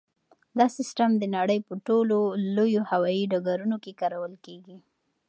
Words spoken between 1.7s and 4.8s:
ټولو لویو هوایي ډګرونو کې کارول کیږي.